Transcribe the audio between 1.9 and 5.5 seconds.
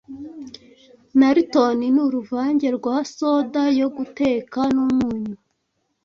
ni uruvange rwa soda yo guteka n'umunyu